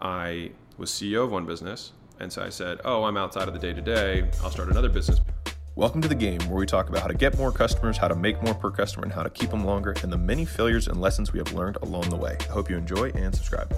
I 0.00 0.52
was 0.78 0.90
CEO 0.90 1.24
of 1.24 1.30
one 1.30 1.44
business. 1.44 1.92
And 2.20 2.32
so 2.32 2.42
I 2.42 2.48
said, 2.48 2.80
oh, 2.86 3.04
I'm 3.04 3.18
outside 3.18 3.48
of 3.48 3.54
the 3.54 3.60
day 3.60 3.74
to 3.74 3.82
day. 3.82 4.30
I'll 4.42 4.50
start 4.50 4.70
another 4.70 4.88
business. 4.88 5.20
Welcome 5.76 6.00
to 6.00 6.08
the 6.08 6.14
game 6.14 6.40
where 6.48 6.58
we 6.58 6.64
talk 6.64 6.88
about 6.88 7.02
how 7.02 7.08
to 7.08 7.14
get 7.14 7.36
more 7.36 7.52
customers, 7.52 7.98
how 7.98 8.08
to 8.08 8.14
make 8.14 8.42
more 8.42 8.54
per 8.54 8.70
customer, 8.70 9.04
and 9.04 9.12
how 9.12 9.22
to 9.22 9.28
keep 9.28 9.50
them 9.50 9.64
longer, 9.64 9.94
and 10.02 10.10
the 10.10 10.16
many 10.16 10.46
failures 10.46 10.88
and 10.88 11.00
lessons 11.02 11.34
we 11.34 11.38
have 11.38 11.52
learned 11.52 11.76
along 11.82 12.08
the 12.08 12.16
way. 12.16 12.36
I 12.40 12.52
hope 12.52 12.70
you 12.70 12.78
enjoy 12.78 13.10
and 13.10 13.34
subscribe. 13.34 13.74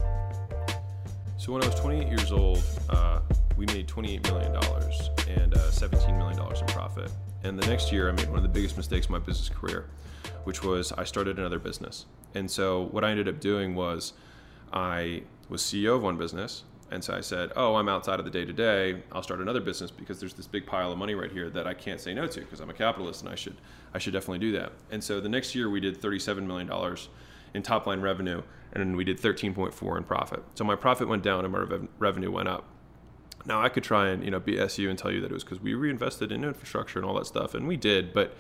So 1.39 1.53
when 1.53 1.65
I 1.65 1.67
was 1.67 1.75
28 1.81 2.07
years 2.07 2.31
old, 2.31 2.63
uh, 2.89 3.19
we 3.57 3.67
made 3.67 3.89
$28 3.89 4.23
million 4.31 4.55
and 5.41 5.55
uh, 5.55 5.71
$17 5.71 6.17
million 6.17 6.39
in 6.41 6.67
profit. 6.69 7.11
And 7.43 7.59
the 7.59 7.67
next 7.67 7.91
year, 7.91 8.09
I 8.09 8.13
made 8.13 8.29
one 8.29 8.37
of 8.37 8.45
the 8.45 8.49
biggest 8.49 8.77
mistakes 8.77 9.07
of 9.07 9.11
my 9.11 9.19
business 9.19 9.49
career, 9.49 9.89
which 10.45 10.63
was 10.63 10.93
I 10.93 11.03
started 11.03 11.41
another 11.41 11.59
business. 11.59 12.07
And 12.35 12.49
so 12.49 12.85
what 12.93 13.05
I 13.05 13.11
ended 13.11 13.29
up 13.29 13.41
doing 13.41 13.75
was 13.75 14.13
I 14.73 15.23
was 15.49 15.63
CEO 15.63 15.97
of 15.97 16.03
one 16.03 16.17
business. 16.17 16.65
And 16.91 17.03
so 17.03 17.15
I 17.15 17.23
said, 17.23 17.53
oh, 17.57 17.77
I'm 17.77 17.89
outside 17.89 18.19
of 18.19 18.27
the 18.27 18.31
day 18.31 18.45
to 18.45 18.53
day. 18.53 19.03
I'll 19.13 19.23
start 19.23 19.41
another 19.41 19.63
business 19.63 19.91
because 19.91 20.21
there's 20.21 20.35
this 20.35 20.47
big 20.47 20.67
pile 20.67 20.93
of 20.93 20.99
money 20.99 21.15
right 21.15 21.33
here 21.33 21.49
that 21.49 21.67
I 21.67 21.73
can't 21.73 21.99
say 21.99 22.13
no 22.13 22.27
to 22.27 22.41
because 22.41 22.61
I'm 22.61 22.69
a 22.69 22.75
capitalist 22.75 23.23
and 23.23 23.31
I 23.31 23.35
should, 23.35 23.57
I 23.95 23.99
should 23.99 24.13
definitely 24.13 24.41
do 24.41 24.53
that. 24.53 24.73
And 24.91 25.03
so 25.03 25.19
the 25.19 25.29
next 25.29 25.55
year 25.55 25.71
we 25.71 25.81
did 25.81 26.03
$37 26.03 26.45
million 26.47 26.71
in 27.55 27.63
top 27.63 27.87
line 27.87 28.03
revenue 28.03 28.43
and 28.75 28.97
we 28.97 29.05
did 29.05 29.19
13.4 29.19 29.97
in 29.97 30.05
profit. 30.05 30.43
So 30.55 30.65
my 30.65 30.77
profit 30.77 31.09
went 31.09 31.23
down 31.23 31.45
and 31.45 31.53
my 31.53 31.61
rev- 31.61 31.89
revenue 31.99 32.31
went 32.31 32.49
up. 32.49 32.65
Now 33.45 33.61
I 33.61 33.69
could 33.69 33.83
try 33.83 34.09
and 34.09 34.25
you 34.25 34.31
know 34.31 34.41
BS 34.41 34.79
you 34.79 34.89
and 34.89 34.99
tell 34.99 35.11
you 35.11 35.21
that 35.21 35.31
it 35.31 35.35
was 35.35 35.45
because 35.45 35.61
we 35.61 35.75
reinvested 35.75 36.31
in 36.31 36.45
infrastructure 36.45 36.99
and 36.99 37.09
all 37.09 37.15
that 37.17 37.27
stuff, 37.27 37.55
and 37.55 37.67
we 37.67 37.77
did. 37.77 38.13
But 38.13 38.37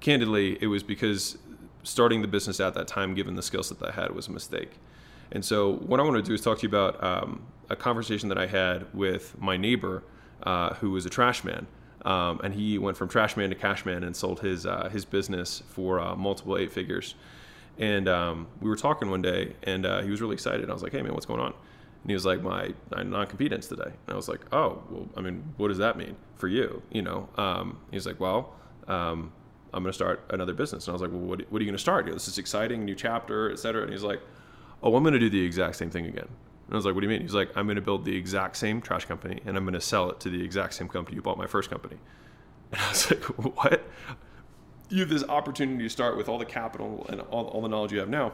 candidly, 0.00 0.56
it 0.62 0.68
was 0.68 0.82
because 0.82 1.36
starting 1.82 2.22
the 2.22 2.28
business 2.28 2.58
at 2.58 2.74
that 2.74 2.88
time, 2.88 3.14
given 3.14 3.34
the 3.36 3.42
skill 3.42 3.62
set 3.62 3.80
that 3.80 3.90
I 3.90 4.00
had, 4.00 4.14
was 4.14 4.28
a 4.28 4.32
mistake. 4.32 4.78
And 5.32 5.44
so, 5.44 5.74
what 5.74 6.00
I 6.00 6.02
want 6.02 6.16
to 6.16 6.22
do 6.22 6.34
is 6.34 6.40
talk 6.40 6.58
to 6.58 6.62
you 6.62 6.68
about 6.68 7.02
um, 7.02 7.42
a 7.68 7.76
conversation 7.76 8.28
that 8.30 8.38
I 8.38 8.46
had 8.46 8.92
with 8.92 9.40
my 9.40 9.56
neighbor, 9.56 10.02
uh, 10.42 10.74
who 10.74 10.90
was 10.90 11.06
a 11.06 11.10
trash 11.10 11.44
man. 11.44 11.66
Um, 12.04 12.40
and 12.42 12.54
he 12.54 12.78
went 12.78 12.96
from 12.96 13.08
trash 13.08 13.36
man 13.36 13.50
to 13.50 13.54
cash 13.54 13.84
man 13.84 14.02
and 14.04 14.16
sold 14.16 14.40
his 14.40 14.66
uh, 14.66 14.88
his 14.90 15.04
business 15.04 15.62
for 15.68 16.00
uh, 16.00 16.16
multiple 16.16 16.56
eight 16.56 16.72
figures. 16.72 17.14
And 17.78 18.08
um, 18.08 18.46
we 18.60 18.68
were 18.68 18.76
talking 18.76 19.10
one 19.10 19.22
day, 19.22 19.54
and 19.62 19.86
uh, 19.86 20.02
he 20.02 20.10
was 20.10 20.20
really 20.20 20.34
excited. 20.34 20.68
I 20.68 20.72
was 20.72 20.82
like, 20.82 20.92
"Hey, 20.92 21.02
man, 21.02 21.14
what's 21.14 21.26
going 21.26 21.40
on?" 21.40 21.52
And 22.02 22.10
he 22.10 22.14
was 22.14 22.24
like, 22.24 22.42
"My, 22.42 22.72
non-compete 22.90 23.52
ends 23.52 23.68
today." 23.68 23.84
And 23.84 24.08
I 24.08 24.14
was 24.14 24.28
like, 24.28 24.40
"Oh, 24.52 24.82
well, 24.90 25.08
I 25.16 25.20
mean, 25.20 25.54
what 25.56 25.68
does 25.68 25.78
that 25.78 25.96
mean 25.96 26.16
for 26.36 26.48
you?" 26.48 26.82
You 26.90 27.02
know, 27.02 27.28
um, 27.36 27.78
he 27.90 27.96
was 27.96 28.06
like, 28.06 28.18
"Well, 28.18 28.54
um, 28.88 29.32
I'm 29.72 29.82
going 29.82 29.92
to 29.92 29.96
start 29.96 30.24
another 30.30 30.54
business." 30.54 30.86
And 30.86 30.92
I 30.92 30.94
was 30.94 31.02
like, 31.02 31.10
"Well, 31.10 31.20
what, 31.20 31.40
what 31.52 31.58
are 31.58 31.64
you 31.64 31.70
going 31.70 31.76
to 31.76 31.78
start? 31.78 32.06
You 32.06 32.12
know, 32.12 32.16
this 32.16 32.28
is 32.28 32.38
exciting, 32.38 32.84
new 32.84 32.94
chapter, 32.94 33.52
et 33.52 33.58
cetera." 33.58 33.82
And 33.82 33.92
he's 33.92 34.02
like, 34.02 34.20
"Oh, 34.82 34.94
I'm 34.96 35.02
going 35.02 35.14
to 35.14 35.18
do 35.18 35.30
the 35.30 35.44
exact 35.44 35.76
same 35.76 35.90
thing 35.90 36.06
again." 36.06 36.28
And 36.28 36.72
I 36.72 36.76
was 36.76 36.84
like, 36.84 36.94
"What 36.94 37.00
do 37.00 37.06
you 37.06 37.10
mean?" 37.10 37.22
He's 37.22 37.34
like, 37.34 37.50
"I'm 37.56 37.66
going 37.66 37.76
to 37.76 37.82
build 37.82 38.04
the 38.04 38.16
exact 38.16 38.56
same 38.56 38.80
trash 38.80 39.04
company, 39.04 39.40
and 39.44 39.56
I'm 39.56 39.64
going 39.64 39.74
to 39.74 39.80
sell 39.80 40.10
it 40.10 40.20
to 40.20 40.30
the 40.30 40.42
exact 40.42 40.74
same 40.74 40.88
company 40.88 41.16
you 41.16 41.22
bought 41.22 41.38
my 41.38 41.46
first 41.46 41.70
company." 41.70 41.96
And 42.72 42.80
I 42.80 42.88
was 42.90 43.10
like, 43.10 43.24
"What?" 43.56 43.82
You 44.88 45.00
have 45.00 45.08
this 45.08 45.24
opportunity 45.24 45.82
to 45.84 45.90
start 45.90 46.16
with 46.16 46.28
all 46.28 46.38
the 46.38 46.44
capital 46.44 47.06
and 47.08 47.20
all, 47.20 47.46
all 47.48 47.62
the 47.62 47.68
knowledge 47.68 47.92
you 47.92 47.98
have 48.00 48.08
now, 48.08 48.32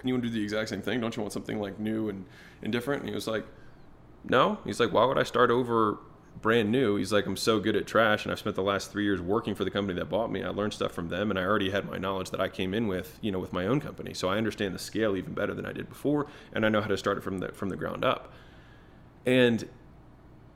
and 0.00 0.08
you 0.08 0.14
want 0.14 0.24
to 0.24 0.30
do 0.30 0.34
the 0.34 0.42
exact 0.42 0.68
same 0.68 0.82
thing. 0.82 1.00
Don't 1.00 1.16
you 1.16 1.22
want 1.22 1.32
something 1.32 1.60
like 1.60 1.78
new 1.78 2.08
and, 2.08 2.24
and 2.62 2.72
different? 2.72 3.02
And 3.02 3.08
he 3.08 3.14
was 3.14 3.26
like, 3.26 3.44
no. 4.24 4.58
He's 4.64 4.80
like, 4.80 4.92
why 4.92 5.04
would 5.04 5.18
I 5.18 5.22
start 5.22 5.50
over 5.50 5.98
brand 6.40 6.72
new? 6.72 6.96
He's 6.96 7.12
like, 7.12 7.26
I'm 7.26 7.36
so 7.36 7.60
good 7.60 7.76
at 7.76 7.86
trash, 7.86 8.24
and 8.24 8.32
I've 8.32 8.38
spent 8.38 8.56
the 8.56 8.62
last 8.62 8.90
three 8.90 9.04
years 9.04 9.20
working 9.20 9.54
for 9.54 9.64
the 9.64 9.70
company 9.70 9.98
that 9.98 10.06
bought 10.06 10.30
me. 10.30 10.42
I 10.42 10.48
learned 10.48 10.72
stuff 10.72 10.92
from 10.92 11.08
them, 11.08 11.30
and 11.30 11.38
I 11.38 11.44
already 11.44 11.70
had 11.70 11.88
my 11.88 11.98
knowledge 11.98 12.30
that 12.30 12.40
I 12.40 12.48
came 12.48 12.74
in 12.74 12.88
with, 12.88 13.18
you 13.20 13.30
know, 13.30 13.38
with 13.38 13.52
my 13.52 13.66
own 13.66 13.80
company. 13.80 14.14
So 14.14 14.28
I 14.28 14.36
understand 14.36 14.74
the 14.74 14.78
scale 14.78 15.16
even 15.16 15.34
better 15.34 15.54
than 15.54 15.66
I 15.66 15.72
did 15.72 15.88
before, 15.88 16.26
and 16.52 16.64
I 16.66 16.68
know 16.68 16.80
how 16.80 16.88
to 16.88 16.96
start 16.96 17.18
it 17.18 17.22
from 17.22 17.38
the 17.38 17.48
from 17.48 17.68
the 17.68 17.76
ground 17.76 18.04
up. 18.04 18.32
And 19.26 19.68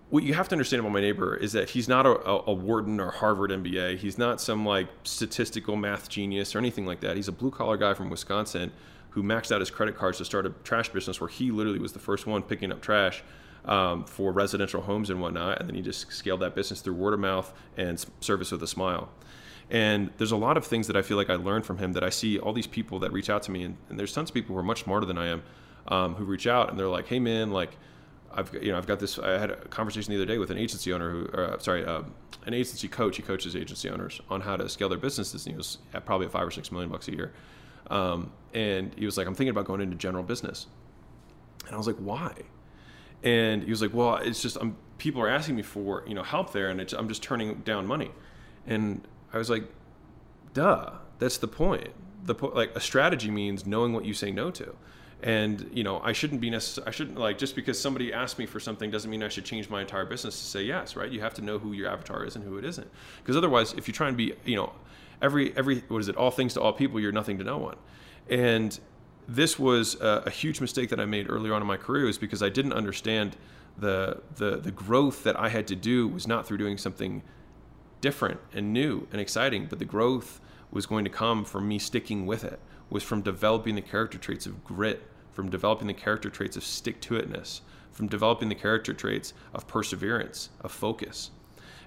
what 0.08 0.22
you 0.22 0.34
have 0.34 0.48
to 0.48 0.54
understand 0.54 0.80
about 0.80 0.92
my 0.92 1.00
neighbor 1.00 1.36
is 1.36 1.52
that 1.52 1.70
he's 1.70 1.88
not 1.88 2.06
a, 2.06 2.10
a, 2.28 2.36
or 2.36 3.10
Harvard 3.10 3.50
MBA. 3.50 3.98
He's 3.98 4.18
not 4.18 4.40
some 4.40 4.64
like 4.64 4.88
statistical 5.02 5.74
math 5.76 6.08
genius 6.08 6.54
or 6.54 6.58
anything 6.58 6.86
like 6.86 7.00
that. 7.00 7.16
He's 7.16 7.28
a 7.28 7.32
blue 7.32 7.50
collar 7.50 7.76
guy 7.76 7.94
from 7.94 8.08
Wisconsin 8.08 8.72
who 9.10 9.22
maxed 9.22 9.50
out 9.50 9.60
his 9.60 9.70
credit 9.70 9.96
cards 9.96 10.18
to 10.18 10.24
start 10.24 10.46
a 10.46 10.50
trash 10.62 10.90
business 10.90 11.20
where 11.20 11.28
he 11.28 11.50
literally 11.50 11.78
was 11.78 11.92
the 11.92 11.98
first 11.98 12.26
one 12.26 12.42
picking 12.42 12.70
up 12.70 12.80
trash 12.80 13.24
um, 13.66 14.04
for 14.04 14.32
residential 14.32 14.80
homes 14.80 15.10
and 15.10 15.20
whatnot. 15.20 15.60
And 15.60 15.68
then 15.68 15.74
he 15.74 15.82
just 15.82 16.12
scaled 16.12 16.40
that 16.40 16.54
business 16.54 16.80
through 16.80 16.94
word 16.94 17.14
of 17.14 17.20
mouth 17.20 17.52
and 17.76 18.04
service 18.20 18.52
with 18.52 18.62
a 18.62 18.66
smile. 18.66 19.10
And 19.70 20.10
there's 20.18 20.32
a 20.32 20.36
lot 20.36 20.56
of 20.56 20.64
things 20.64 20.86
that 20.86 20.96
I 20.96 21.02
feel 21.02 21.16
like 21.16 21.28
I 21.28 21.34
learned 21.34 21.66
from 21.66 21.78
him 21.78 21.92
that 21.94 22.04
I 22.04 22.10
see 22.10 22.38
all 22.38 22.52
these 22.52 22.68
people 22.68 23.00
that 23.00 23.12
reach 23.12 23.28
out 23.28 23.42
to 23.44 23.50
me, 23.50 23.64
and, 23.64 23.76
and 23.90 23.98
there's 23.98 24.12
tons 24.12 24.30
of 24.30 24.34
people 24.34 24.54
who 24.54 24.60
are 24.60 24.64
much 24.64 24.84
smarter 24.84 25.06
than 25.06 25.18
I 25.18 25.26
am 25.26 25.42
um, 25.88 26.14
who 26.14 26.24
reach 26.24 26.46
out 26.46 26.70
and 26.70 26.78
they're 26.78 26.88
like, 26.88 27.06
hey 27.06 27.18
man, 27.18 27.50
like, 27.50 27.76
I've 28.32 28.52
you 28.54 28.70
know 28.70 28.78
I've 28.78 28.86
got 28.86 29.00
this. 29.00 29.18
I 29.18 29.38
had 29.38 29.50
a 29.50 29.56
conversation 29.68 30.12
the 30.12 30.18
other 30.18 30.26
day 30.26 30.38
with 30.38 30.50
an 30.50 30.58
agency 30.58 30.92
owner 30.92 31.10
who, 31.10 31.26
uh, 31.28 31.58
sorry, 31.58 31.84
uh, 31.84 32.02
an 32.44 32.54
agency 32.54 32.86
coach. 32.86 33.16
He 33.16 33.22
coaches 33.22 33.56
agency 33.56 33.88
owners 33.88 34.20
on 34.28 34.40
how 34.42 34.56
to 34.56 34.68
scale 34.68 34.88
their 34.88 34.98
businesses. 34.98 35.46
And 35.46 35.54
he 35.54 35.56
was 35.56 35.78
at 35.94 36.04
probably 36.04 36.28
five 36.28 36.46
or 36.46 36.50
six 36.50 36.70
million 36.70 36.90
bucks 36.90 37.08
a 37.08 37.12
year. 37.12 37.32
Um, 37.88 38.30
and 38.52 38.92
he 38.94 39.06
was 39.06 39.16
like, 39.16 39.26
I'm 39.26 39.34
thinking 39.34 39.50
about 39.50 39.64
going 39.64 39.80
into 39.80 39.96
general 39.96 40.22
business. 40.22 40.66
And 41.66 41.74
I 41.74 41.78
was 41.78 41.86
like, 41.86 41.96
why? 41.96 42.34
And 43.22 43.62
he 43.62 43.70
was 43.70 43.82
like, 43.82 43.94
well, 43.94 44.16
it's 44.16 44.42
just 44.42 44.56
I'm, 44.60 44.76
people 44.98 45.20
are 45.22 45.28
asking 45.28 45.56
me 45.56 45.62
for 45.62 46.04
you 46.06 46.14
know 46.14 46.22
help 46.22 46.52
there, 46.52 46.68
and 46.68 46.80
I'm 46.92 47.08
just 47.08 47.22
turning 47.22 47.54
down 47.60 47.86
money. 47.86 48.10
And 48.66 49.06
I 49.32 49.38
was 49.38 49.50
like, 49.50 49.64
duh, 50.54 50.92
that's 51.18 51.38
the 51.38 51.48
point. 51.48 51.90
The 52.24 52.34
po- 52.34 52.52
like 52.54 52.74
a 52.74 52.80
strategy 52.80 53.30
means 53.30 53.66
knowing 53.66 53.92
what 53.92 54.04
you 54.04 54.14
say 54.14 54.30
no 54.30 54.50
to. 54.52 54.74
And 55.22 55.70
you 55.72 55.82
know 55.82 55.98
i 56.04 56.12
shouldn't 56.12 56.42
be 56.42 56.50
necessary 56.50 56.86
i 56.86 56.90
shouldn't 56.90 57.16
like 57.16 57.38
just 57.38 57.56
because 57.56 57.80
somebody 57.80 58.12
asked 58.12 58.38
me 58.38 58.44
for 58.44 58.60
something 58.60 58.90
doesn't 58.90 59.10
mean 59.10 59.22
i 59.22 59.28
should 59.28 59.46
change 59.46 59.70
my 59.70 59.80
entire 59.80 60.04
business 60.04 60.38
to 60.38 60.44
say 60.44 60.62
yes 60.62 60.94
right? 60.94 61.10
You 61.10 61.22
have 61.22 61.32
to 61.34 61.42
know 61.42 61.58
who 61.58 61.72
your 61.72 61.88
avatar 61.88 62.22
is 62.24 62.36
and 62.36 62.44
who 62.44 62.58
it 62.58 62.66
isn't. 62.66 62.86
Because 63.22 63.34
otherwise 63.34 63.72
if 63.72 63.88
you 63.88 63.94
try 63.94 64.08
and 64.08 64.16
be 64.16 64.34
you 64.44 64.56
know 64.56 64.74
every 65.22 65.56
every 65.56 65.82
what 65.88 65.98
is 65.98 66.08
it? 66.08 66.16
All 66.16 66.30
things 66.30 66.54
to 66.54 66.60
all 66.60 66.72
people 66.72 67.00
you're 67.00 67.12
nothing 67.12 67.38
to 67.38 67.44
no 67.44 67.56
one. 67.56 67.76
And 68.28 68.78
this 69.28 69.58
was 69.58 70.00
a, 70.00 70.24
a 70.26 70.30
huge 70.30 70.60
mistake 70.60 70.88
that 70.90 71.00
i 71.00 71.04
made 71.04 71.28
earlier 71.28 71.54
on 71.54 71.60
in 71.60 71.68
my 71.68 71.76
career 71.76 72.08
is 72.08 72.18
because 72.18 72.42
i 72.42 72.48
didn't 72.48 72.72
understand 72.72 73.36
the 73.78 74.20
the 74.36 74.56
the 74.56 74.70
growth 74.70 75.24
that 75.24 75.38
i 75.38 75.48
had 75.48 75.66
to 75.66 75.76
do 75.76 76.08
was 76.08 76.26
not 76.26 76.46
through 76.46 76.58
doing 76.58 76.78
something 76.78 77.22
different 78.00 78.40
and 78.52 78.72
new 78.72 79.06
and 79.12 79.20
exciting 79.20 79.66
but 79.68 79.78
the 79.78 79.84
growth 79.84 80.40
was 80.70 80.86
going 80.86 81.04
to 81.04 81.10
come 81.10 81.44
from 81.44 81.66
me 81.66 81.78
sticking 81.78 82.26
with 82.26 82.44
it 82.44 82.60
was 82.90 83.02
from 83.02 83.22
developing 83.22 83.74
the 83.74 83.82
character 83.82 84.18
traits 84.18 84.46
of 84.46 84.64
grit, 84.64 85.02
from 85.32 85.50
developing 85.50 85.86
the 85.86 85.94
character 85.94 86.30
traits 86.30 86.56
of 86.56 86.64
stick 86.64 87.00
to 87.00 87.14
itness, 87.14 87.60
from 87.90 88.06
developing 88.06 88.48
the 88.48 88.54
character 88.54 88.92
traits 88.92 89.32
of 89.52 89.66
perseverance, 89.66 90.50
of 90.60 90.70
focus. 90.70 91.30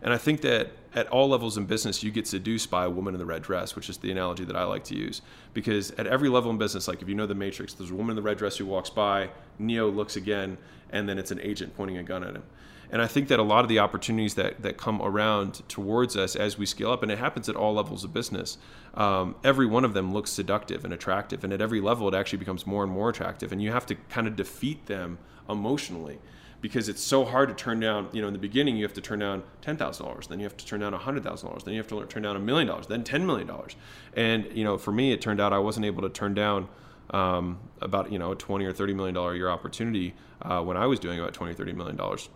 And 0.02 0.14
I 0.14 0.18
think 0.18 0.42
that 0.42 0.72
at 0.96 1.08
all 1.08 1.30
levels 1.30 1.58
in 1.58 1.66
business, 1.66 2.02
you 2.04 2.12
get 2.12 2.28
seduced 2.28 2.72
by 2.72 2.86
a 2.86 2.90
woman 2.90 3.14
in 3.14 3.20
the 3.20 3.26
red 3.26 3.42
dress, 3.42 3.76
which 3.76 3.90
is 3.90 3.98
the 3.98 4.12
analogy 4.12 4.44
that 4.46 4.56
I 4.56 4.64
like 4.64 4.84
to 4.86 4.96
use. 4.96 5.22
Because 5.54 5.92
at 5.92 6.08
every 6.08 6.30
level 6.30 6.50
in 6.52 6.58
business, 6.58 6.88
like 6.88 7.02
if 7.02 7.10
you 7.10 7.16
know 7.16 7.28
the 7.28 7.36
Matrix, 7.36 7.74
there's 7.74 7.92
a 7.92 7.96
woman 7.96 8.12
in 8.12 8.16
the 8.16 8.22
red 8.22 8.38
dress 8.38 8.58
who 8.58 8.66
walks 8.66 8.90
by, 8.90 9.30
Neo 9.60 9.90
looks 9.90 10.16
again, 10.16 10.58
and 10.92 11.08
then 11.08 11.20
it's 11.20 11.32
an 11.32 11.40
agent 11.42 11.76
pointing 11.76 11.98
a 11.98 12.04
gun 12.04 12.24
at 12.24 12.36
him. 12.36 12.44
And 12.92 13.04
I 13.04 13.08
think 13.08 13.28
that 13.28 13.40
a 13.40 13.44
lot 13.44 13.64
of 13.64 13.70
the 13.70 13.78
opportunities 13.80 14.34
that, 14.34 14.64
that 14.64 14.78
come 14.78 15.00
around 15.02 15.62
towards 15.70 16.18
us 16.18 16.36
as 16.36 16.58
we 16.58 16.66
scale 16.66 16.92
up, 16.92 17.04
and 17.04 17.12
it 17.12 17.20
happens 17.20 17.48
at 17.48 17.56
all 17.56 17.76
levels 17.76 18.04
of 18.04 18.14
business, 18.14 18.58
um, 18.96 19.36
every 19.44 19.68
one 19.68 19.86
of 19.86 19.94
them 19.94 20.12
looks 20.12 20.32
seductive 20.32 20.84
and 20.84 20.94
attractive. 20.94 21.44
And 21.44 21.54
at 21.54 21.62
every 21.62 21.82
level, 21.82 22.08
it 22.08 22.16
actually 22.16 22.40
becomes 22.40 22.66
more 22.66 22.84
and 22.84 22.92
more 22.92 23.10
attractive. 23.10 23.52
And 23.52 23.62
you 23.62 23.72
have 23.72 23.86
to 23.88 23.96
kind 24.10 24.26
of 24.26 24.36
defeat 24.36 24.88
them 24.88 25.20
emotionally 25.48 26.18
because 26.62 26.90
it's 26.90 27.02
so 27.02 27.26
hard 27.26 27.50
to 27.50 27.56
turn 27.56 27.80
down. 27.80 28.10
You 28.12 28.22
know, 28.22 28.28
in 28.28 28.34
the 28.34 28.40
beginning, 28.40 28.76
you 28.78 28.84
have 28.84 28.94
to 28.94 29.02
turn 29.02 29.20
down 29.20 29.44
ten 29.62 29.78
thousand 29.78 30.06
dollars, 30.06 30.28
then 30.28 30.40
you 30.40 30.44
have 30.46 30.58
to 30.58 30.66
turn 30.66 30.80
down 30.82 30.94
hundred 30.94 31.24
thousand 31.24 31.48
dollars, 31.48 31.64
then 31.64 31.74
you 31.74 31.80
have 31.80 31.88
to 31.88 32.06
turn 32.06 32.24
down 32.24 32.36
a 32.36 32.40
million 32.40 32.68
dollars, 32.68 32.88
then 32.88 33.04
ten 33.04 33.26
million 33.26 33.48
dollars. 33.48 33.76
And 34.16 34.48
you 34.54 34.64
know, 34.64 34.78
for 34.78 34.92
me, 34.92 35.12
it 35.12 35.22
turned 35.22 35.40
out 35.40 35.54
I 35.54 35.60
wasn't 35.60 35.86
able 35.86 36.02
to 36.04 36.10
turn 36.10 36.34
down 36.34 36.68
um, 37.12 37.60
about 37.82 38.12
you 38.12 38.20
know 38.20 38.32
a 38.32 38.36
twenty 38.36 38.66
or 38.66 38.74
thirty 38.74 38.94
million 38.94 39.16
dollar 39.16 39.36
year 39.36 39.50
opportunity 39.50 40.14
uh, 40.42 40.62
when 40.62 40.78
I 40.78 40.86
was 40.86 41.00
doing 41.00 41.20
about 41.20 41.34
twenty 41.34 41.54
thirty 41.54 41.74
million 41.74 41.96
dollars 41.96 42.30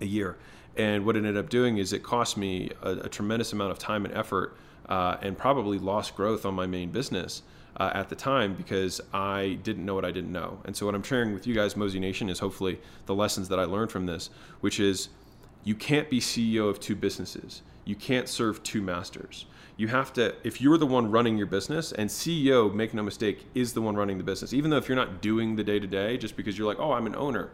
a 0.00 0.06
year. 0.06 0.36
And 0.76 1.06
what 1.06 1.16
it 1.16 1.20
ended 1.20 1.36
up 1.36 1.50
doing 1.50 1.78
is 1.78 1.92
it 1.92 2.02
cost 2.02 2.36
me 2.36 2.70
a, 2.82 2.92
a 2.92 3.08
tremendous 3.08 3.52
amount 3.52 3.70
of 3.70 3.78
time 3.78 4.04
and 4.04 4.12
effort 4.12 4.56
uh, 4.88 5.16
and 5.22 5.38
probably 5.38 5.78
lost 5.78 6.16
growth 6.16 6.44
on 6.44 6.54
my 6.54 6.66
main 6.66 6.90
business 6.90 7.42
uh, 7.76 7.90
at 7.94 8.08
the 8.08 8.14
time 8.14 8.54
because 8.54 9.00
I 9.12 9.58
didn't 9.62 9.84
know 9.84 9.94
what 9.94 10.04
I 10.04 10.10
didn't 10.10 10.32
know. 10.32 10.58
And 10.64 10.76
so, 10.76 10.86
what 10.86 10.94
I'm 10.94 11.02
sharing 11.02 11.32
with 11.32 11.46
you 11.46 11.54
guys, 11.54 11.74
Mozi 11.74 12.00
Nation, 12.00 12.28
is 12.28 12.38
hopefully 12.38 12.80
the 13.06 13.14
lessons 13.14 13.48
that 13.48 13.58
I 13.58 13.64
learned 13.64 13.90
from 13.90 14.06
this, 14.06 14.30
which 14.60 14.78
is 14.80 15.08
you 15.64 15.74
can't 15.74 16.10
be 16.10 16.20
CEO 16.20 16.68
of 16.68 16.80
two 16.80 16.94
businesses, 16.94 17.62
you 17.84 17.94
can't 17.96 18.28
serve 18.28 18.62
two 18.62 18.82
masters. 18.82 19.46
You 19.76 19.88
have 19.88 20.12
to, 20.12 20.36
if 20.44 20.60
you're 20.60 20.78
the 20.78 20.86
one 20.86 21.10
running 21.10 21.36
your 21.36 21.48
business, 21.48 21.90
and 21.90 22.08
CEO, 22.08 22.72
make 22.72 22.94
no 22.94 23.02
mistake, 23.02 23.46
is 23.56 23.72
the 23.72 23.82
one 23.82 23.96
running 23.96 24.18
the 24.18 24.24
business, 24.24 24.52
even 24.52 24.70
though 24.70 24.76
if 24.76 24.88
you're 24.88 24.94
not 24.94 25.20
doing 25.20 25.56
the 25.56 25.64
day 25.64 25.80
to 25.80 25.86
day, 25.86 26.16
just 26.16 26.36
because 26.36 26.56
you're 26.56 26.68
like, 26.68 26.78
oh, 26.78 26.92
I'm 26.92 27.06
an 27.06 27.16
owner 27.16 27.50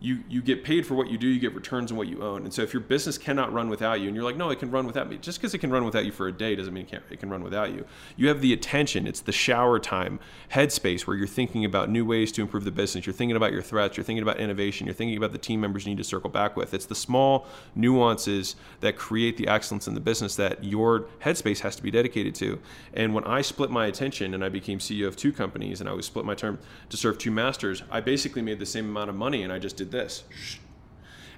you 0.00 0.22
you 0.28 0.40
get 0.40 0.62
paid 0.62 0.86
for 0.86 0.94
what 0.94 1.08
you 1.08 1.18
do, 1.18 1.26
you 1.26 1.40
get 1.40 1.54
returns 1.54 1.90
on 1.90 1.98
what 1.98 2.06
you 2.06 2.22
own. 2.22 2.44
And 2.44 2.54
so 2.54 2.62
if 2.62 2.72
your 2.72 2.80
business 2.80 3.18
cannot 3.18 3.52
run 3.52 3.68
without 3.68 4.00
you, 4.00 4.06
and 4.06 4.14
you're 4.14 4.24
like, 4.24 4.36
no, 4.36 4.50
it 4.50 4.58
can 4.58 4.70
run 4.70 4.86
without 4.86 5.08
me. 5.08 5.16
Just 5.18 5.38
because 5.38 5.54
it 5.54 5.58
can 5.58 5.70
run 5.70 5.84
without 5.84 6.04
you 6.04 6.12
for 6.12 6.28
a 6.28 6.32
day 6.32 6.54
doesn't 6.54 6.72
mean 6.72 6.84
it, 6.84 6.90
can't, 6.90 7.02
it 7.10 7.18
can 7.18 7.30
run 7.30 7.42
without 7.42 7.72
you. 7.72 7.84
You 8.16 8.28
have 8.28 8.40
the 8.40 8.52
attention. 8.52 9.06
It's 9.06 9.20
the 9.20 9.32
shower 9.32 9.78
time 9.80 10.20
headspace 10.52 11.02
where 11.02 11.16
you're 11.16 11.26
thinking 11.26 11.64
about 11.64 11.90
new 11.90 12.04
ways 12.04 12.30
to 12.32 12.42
improve 12.42 12.64
the 12.64 12.70
business. 12.70 13.06
You're 13.06 13.14
thinking 13.14 13.36
about 13.36 13.52
your 13.52 13.62
threats. 13.62 13.96
You're 13.96 14.04
thinking 14.04 14.22
about 14.22 14.38
innovation. 14.38 14.86
You're 14.86 14.94
thinking 14.94 15.16
about 15.16 15.32
the 15.32 15.38
team 15.38 15.60
members 15.60 15.84
you 15.84 15.90
need 15.90 15.98
to 15.98 16.04
circle 16.04 16.30
back 16.30 16.56
with. 16.56 16.74
It's 16.74 16.86
the 16.86 16.94
small 16.94 17.46
nuances 17.74 18.54
that 18.80 18.96
create 18.96 19.36
the 19.36 19.48
excellence 19.48 19.88
in 19.88 19.94
the 19.94 20.00
business 20.00 20.36
that 20.36 20.62
your 20.62 21.06
headspace 21.22 21.60
has 21.60 21.74
to 21.74 21.82
be 21.82 21.90
dedicated 21.90 22.36
to. 22.36 22.60
And 22.94 23.14
when 23.14 23.24
I 23.24 23.42
split 23.42 23.70
my 23.70 23.86
attention 23.86 24.34
and 24.34 24.44
I 24.44 24.48
became 24.48 24.78
CEO 24.78 25.08
of 25.08 25.16
two 25.16 25.32
companies 25.32 25.80
and 25.80 25.88
I 25.88 25.92
was 25.92 26.06
split 26.06 26.24
my 26.24 26.34
term 26.34 26.58
to 26.90 26.96
serve 26.96 27.18
two 27.18 27.32
masters, 27.32 27.82
I 27.90 28.00
basically 28.00 28.42
made 28.42 28.60
the 28.60 28.66
same 28.66 28.86
amount 28.86 29.10
of 29.10 29.16
money 29.16 29.42
and 29.42 29.52
I 29.52 29.58
just 29.58 29.76
did 29.88 30.00
this. 30.00 30.24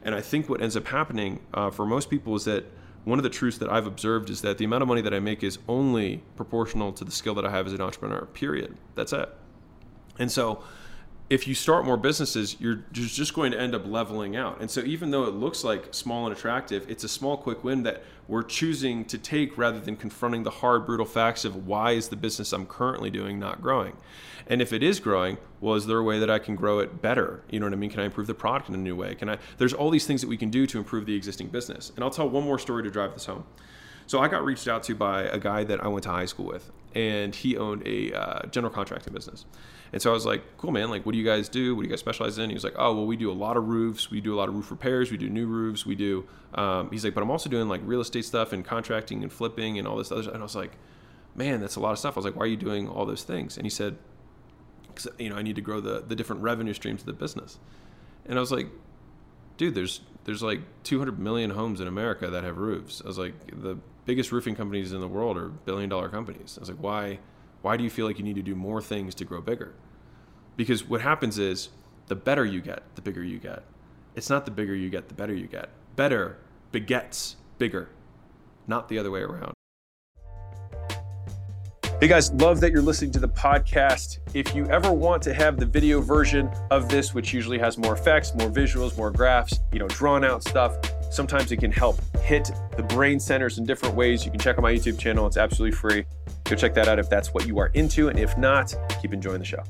And 0.02 0.14
I 0.14 0.20
think 0.20 0.48
what 0.48 0.62
ends 0.62 0.76
up 0.76 0.86
happening 0.86 1.40
uh, 1.52 1.70
for 1.70 1.84
most 1.84 2.10
people 2.10 2.34
is 2.34 2.44
that 2.44 2.64
one 3.04 3.18
of 3.18 3.22
the 3.22 3.30
truths 3.30 3.58
that 3.58 3.70
I've 3.70 3.86
observed 3.86 4.30
is 4.30 4.42
that 4.42 4.58
the 4.58 4.64
amount 4.64 4.82
of 4.82 4.88
money 4.88 5.00
that 5.02 5.14
I 5.14 5.20
make 5.20 5.42
is 5.42 5.58
only 5.68 6.22
proportional 6.36 6.92
to 6.92 7.04
the 7.04 7.10
skill 7.10 7.34
that 7.34 7.44
I 7.44 7.50
have 7.50 7.66
as 7.66 7.72
an 7.72 7.80
entrepreneur, 7.80 8.26
period. 8.26 8.76
That's 8.94 9.12
it. 9.12 9.28
And 10.18 10.30
so 10.30 10.62
if 11.30 11.46
you 11.46 11.54
start 11.54 11.86
more 11.86 11.96
businesses, 11.96 12.60
you're 12.60 12.82
just 12.90 13.34
going 13.34 13.52
to 13.52 13.60
end 13.60 13.72
up 13.72 13.86
leveling 13.86 14.34
out. 14.34 14.60
And 14.60 14.68
so, 14.68 14.80
even 14.80 15.12
though 15.12 15.24
it 15.24 15.34
looks 15.34 15.62
like 15.62 15.94
small 15.94 16.26
and 16.26 16.36
attractive, 16.36 16.84
it's 16.90 17.04
a 17.04 17.08
small, 17.08 17.36
quick 17.36 17.62
win 17.62 17.84
that 17.84 18.02
we're 18.26 18.42
choosing 18.42 19.04
to 19.06 19.16
take 19.16 19.56
rather 19.56 19.78
than 19.78 19.96
confronting 19.96 20.42
the 20.42 20.50
hard, 20.50 20.84
brutal 20.86 21.06
facts 21.06 21.44
of 21.44 21.68
why 21.68 21.92
is 21.92 22.08
the 22.08 22.16
business 22.16 22.52
I'm 22.52 22.66
currently 22.66 23.10
doing 23.10 23.38
not 23.38 23.62
growing. 23.62 23.96
And 24.48 24.60
if 24.60 24.72
it 24.72 24.82
is 24.82 24.98
growing, 24.98 25.38
well, 25.60 25.76
is 25.76 25.86
there 25.86 25.98
a 25.98 26.02
way 26.02 26.18
that 26.18 26.28
I 26.28 26.40
can 26.40 26.56
grow 26.56 26.80
it 26.80 27.00
better? 27.00 27.44
You 27.48 27.60
know 27.60 27.66
what 27.66 27.72
I 27.72 27.76
mean? 27.76 27.90
Can 27.90 28.00
I 28.00 28.06
improve 28.06 28.26
the 28.26 28.34
product 28.34 28.68
in 28.68 28.74
a 28.74 28.78
new 28.78 28.96
way? 28.96 29.14
Can 29.14 29.28
I? 29.28 29.38
There's 29.58 29.72
all 29.72 29.90
these 29.90 30.06
things 30.06 30.20
that 30.22 30.28
we 30.28 30.36
can 30.36 30.50
do 30.50 30.66
to 30.66 30.78
improve 30.78 31.06
the 31.06 31.14
existing 31.14 31.48
business. 31.48 31.92
And 31.94 32.02
I'll 32.02 32.10
tell 32.10 32.28
one 32.28 32.42
more 32.42 32.58
story 32.58 32.82
to 32.82 32.90
drive 32.90 33.14
this 33.14 33.26
home. 33.26 33.44
So 34.08 34.18
I 34.18 34.26
got 34.26 34.44
reached 34.44 34.66
out 34.66 34.82
to 34.84 34.96
by 34.96 35.22
a 35.22 35.38
guy 35.38 35.62
that 35.62 35.84
I 35.84 35.86
went 35.86 36.02
to 36.02 36.10
high 36.10 36.24
school 36.24 36.46
with, 36.46 36.72
and 36.94 37.34
he 37.34 37.56
owned 37.56 37.86
a 37.86 38.12
uh, 38.12 38.46
general 38.46 38.72
contracting 38.72 39.12
business. 39.12 39.44
And 39.92 40.00
so 40.00 40.10
I 40.10 40.14
was 40.14 40.24
like, 40.24 40.42
cool, 40.56 40.70
man. 40.70 40.88
Like, 40.90 41.04
what 41.04 41.12
do 41.12 41.18
you 41.18 41.24
guys 41.24 41.48
do? 41.48 41.74
What 41.74 41.82
do 41.82 41.88
you 41.88 41.92
guys 41.92 42.00
specialize 42.00 42.38
in? 42.38 42.48
He 42.48 42.54
was 42.54 42.62
like, 42.62 42.74
oh, 42.76 42.94
well, 42.94 43.06
we 43.06 43.16
do 43.16 43.30
a 43.30 43.34
lot 43.34 43.56
of 43.56 43.68
roofs. 43.68 44.10
We 44.10 44.20
do 44.20 44.34
a 44.34 44.38
lot 44.38 44.48
of 44.48 44.54
roof 44.54 44.70
repairs. 44.70 45.10
We 45.10 45.16
do 45.16 45.28
new 45.28 45.46
roofs. 45.46 45.84
We 45.84 45.96
do, 45.96 46.26
um, 46.54 46.90
he's 46.90 47.04
like, 47.04 47.14
but 47.14 47.22
I'm 47.22 47.30
also 47.30 47.50
doing 47.50 47.68
like 47.68 47.80
real 47.84 48.00
estate 48.00 48.24
stuff 48.24 48.52
and 48.52 48.64
contracting 48.64 49.22
and 49.22 49.32
flipping 49.32 49.78
and 49.78 49.88
all 49.88 49.96
this 49.96 50.12
other 50.12 50.22
stuff. 50.22 50.34
And 50.34 50.42
I 50.42 50.44
was 50.44 50.54
like, 50.54 50.72
man, 51.34 51.60
that's 51.60 51.76
a 51.76 51.80
lot 51.80 51.92
of 51.92 51.98
stuff. 51.98 52.16
I 52.16 52.18
was 52.18 52.24
like, 52.24 52.36
why 52.36 52.44
are 52.44 52.48
you 52.48 52.56
doing 52.56 52.88
all 52.88 53.04
those 53.04 53.24
things? 53.24 53.56
And 53.56 53.66
he 53.66 53.70
said, 53.70 53.96
you 55.18 55.30
know, 55.30 55.36
I 55.36 55.42
need 55.42 55.56
to 55.56 55.62
grow 55.62 55.80
the, 55.80 56.04
the 56.06 56.14
different 56.14 56.42
revenue 56.42 56.74
streams 56.74 57.00
of 57.00 57.06
the 57.06 57.12
business. 57.12 57.58
And 58.26 58.38
I 58.38 58.40
was 58.40 58.52
like, 58.52 58.68
dude, 59.56 59.74
there's, 59.74 60.02
there's 60.24 60.42
like 60.42 60.60
200 60.84 61.18
million 61.18 61.50
homes 61.50 61.80
in 61.80 61.88
America 61.88 62.28
that 62.30 62.44
have 62.44 62.58
roofs. 62.58 63.02
I 63.04 63.08
was 63.08 63.18
like, 63.18 63.34
the 63.60 63.78
biggest 64.10 64.32
roofing 64.32 64.56
companies 64.56 64.92
in 64.92 65.00
the 65.00 65.06
world 65.06 65.36
are 65.36 65.50
billion 65.50 65.88
dollar 65.88 66.08
companies. 66.08 66.58
I 66.58 66.60
was 66.62 66.68
like, 66.68 66.82
why? 66.82 67.20
Why 67.62 67.76
do 67.76 67.84
you 67.84 67.90
feel 67.90 68.06
like 68.06 68.18
you 68.18 68.24
need 68.24 68.34
to 68.34 68.42
do 68.42 68.56
more 68.56 68.82
things 68.82 69.14
to 69.14 69.24
grow 69.24 69.40
bigger? 69.40 69.72
Because 70.56 70.84
what 70.84 71.00
happens 71.00 71.38
is 71.38 71.68
the 72.08 72.16
better 72.16 72.44
you 72.44 72.60
get, 72.60 72.82
the 72.96 73.02
bigger 73.02 73.22
you 73.22 73.38
get. 73.38 73.62
It's 74.16 74.28
not 74.28 74.46
the 74.46 74.50
bigger 74.50 74.74
you 74.74 74.90
get, 74.90 75.06
the 75.06 75.14
better 75.14 75.32
you 75.32 75.46
get. 75.46 75.68
Better 75.94 76.38
begets 76.72 77.36
bigger, 77.58 77.88
not 78.66 78.88
the 78.88 78.98
other 78.98 79.12
way 79.12 79.20
around. 79.20 79.52
Hey 82.00 82.08
guys, 82.08 82.32
love 82.32 82.58
that 82.62 82.72
you're 82.72 82.82
listening 82.82 83.12
to 83.12 83.20
the 83.20 83.28
podcast. 83.28 84.18
If 84.34 84.56
you 84.56 84.66
ever 84.70 84.90
want 84.90 85.22
to 85.22 85.34
have 85.34 85.56
the 85.56 85.66
video 85.66 86.00
version 86.00 86.50
of 86.72 86.88
this, 86.88 87.14
which 87.14 87.32
usually 87.32 87.60
has 87.60 87.78
more 87.78 87.92
effects, 87.92 88.34
more 88.34 88.50
visuals, 88.50 88.96
more 88.96 89.12
graphs, 89.12 89.60
you 89.72 89.78
know, 89.78 89.86
drawn 89.86 90.24
out 90.24 90.42
stuff, 90.42 90.78
sometimes 91.10 91.52
it 91.52 91.58
can 91.58 91.70
help 91.70 92.00
hit 92.18 92.50
the 92.76 92.82
brain 92.82 93.20
centers 93.20 93.58
in 93.58 93.64
different 93.64 93.94
ways. 93.94 94.24
You 94.24 94.30
can 94.30 94.40
check 94.40 94.56
out 94.56 94.62
my 94.62 94.72
YouTube 94.72 94.98
channel, 94.98 95.26
it's 95.26 95.36
absolutely 95.36 95.76
free. 95.76 96.06
Go 96.44 96.56
check 96.56 96.74
that 96.74 96.88
out 96.88 96.98
if 96.98 97.10
that's 97.10 97.34
what 97.34 97.46
you 97.46 97.58
are 97.58 97.68
into. 97.74 98.08
And 98.08 98.18
if 98.18 98.38
not, 98.38 98.74
keep 99.02 99.12
enjoying 99.12 99.40
the 99.40 99.44
show. 99.44 99.62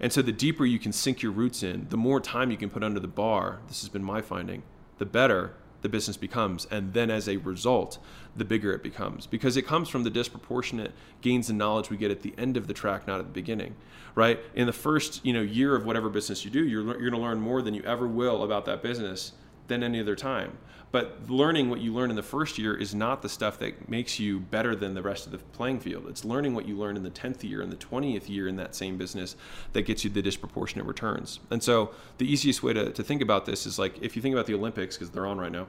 And 0.00 0.12
so 0.12 0.20
the 0.20 0.32
deeper 0.32 0.66
you 0.66 0.80
can 0.80 0.92
sink 0.92 1.22
your 1.22 1.30
roots 1.30 1.62
in, 1.62 1.86
the 1.88 1.96
more 1.96 2.20
time 2.20 2.50
you 2.50 2.56
can 2.56 2.68
put 2.68 2.82
under 2.82 2.98
the 2.98 3.08
bar, 3.08 3.60
this 3.68 3.82
has 3.82 3.88
been 3.88 4.02
my 4.02 4.20
finding, 4.20 4.64
the 4.98 5.06
better 5.06 5.54
the 5.82 5.88
business 5.88 6.16
becomes. 6.16 6.66
And 6.70 6.92
then 6.94 7.10
as 7.10 7.28
a 7.28 7.36
result, 7.36 7.98
the 8.36 8.44
bigger 8.44 8.72
it 8.72 8.82
becomes 8.82 9.26
because 9.26 9.56
it 9.56 9.62
comes 9.62 9.88
from 9.88 10.04
the 10.04 10.10
disproportionate 10.10 10.92
gains 11.20 11.50
in 11.50 11.58
knowledge 11.58 11.90
we 11.90 11.96
get 11.96 12.10
at 12.10 12.22
the 12.22 12.34
end 12.38 12.56
of 12.56 12.66
the 12.66 12.74
track, 12.74 13.06
not 13.06 13.20
at 13.20 13.26
the 13.26 13.32
beginning, 13.32 13.74
right? 14.14 14.40
In 14.54 14.66
the 14.66 14.72
first, 14.72 15.24
you 15.24 15.32
know, 15.32 15.42
year 15.42 15.76
of 15.76 15.84
whatever 15.84 16.08
business 16.08 16.44
you 16.44 16.50
do, 16.50 16.64
you're, 16.64 16.82
you're 16.82 17.10
going 17.10 17.12
to 17.12 17.18
learn 17.18 17.40
more 17.40 17.60
than 17.60 17.74
you 17.74 17.82
ever 17.82 18.06
will 18.06 18.42
about 18.42 18.64
that 18.64 18.82
business 18.82 19.32
than 19.72 19.82
any 19.82 20.00
other 20.00 20.16
time. 20.16 20.58
But 20.92 21.30
learning 21.30 21.70
what 21.70 21.80
you 21.80 21.94
learn 21.94 22.10
in 22.10 22.16
the 22.16 22.22
first 22.22 22.58
year 22.58 22.76
is 22.76 22.94
not 22.94 23.22
the 23.22 23.28
stuff 23.28 23.58
that 23.60 23.88
makes 23.88 24.20
you 24.20 24.38
better 24.38 24.76
than 24.76 24.92
the 24.92 25.00
rest 25.00 25.24
of 25.24 25.32
the 25.32 25.38
playing 25.38 25.80
field. 25.80 26.06
It's 26.06 26.22
learning 26.22 26.54
what 26.54 26.66
you 26.66 26.76
learn 26.76 26.96
in 26.96 27.02
the 27.02 27.10
10th 27.10 27.42
year 27.42 27.62
and 27.62 27.72
the 27.72 27.76
20th 27.76 28.28
year 28.28 28.46
in 28.46 28.56
that 28.56 28.74
same 28.74 28.98
business 28.98 29.34
that 29.72 29.82
gets 29.82 30.04
you 30.04 30.10
the 30.10 30.20
disproportionate 30.20 30.86
returns. 30.86 31.40
And 31.50 31.62
so 31.62 31.92
the 32.18 32.30
easiest 32.30 32.62
way 32.62 32.74
to, 32.74 32.90
to 32.92 33.02
think 33.02 33.22
about 33.22 33.46
this 33.46 33.64
is 33.64 33.78
like 33.78 34.02
if 34.02 34.16
you 34.16 34.22
think 34.22 34.34
about 34.34 34.46
the 34.46 34.54
Olympics, 34.54 34.96
because 34.96 35.10
they're 35.10 35.26
on 35.26 35.38
right 35.38 35.52
now, 35.52 35.66